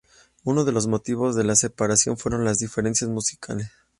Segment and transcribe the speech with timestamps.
[0.45, 3.69] Uno de los motivos de la separación fueron las diferencias musicales.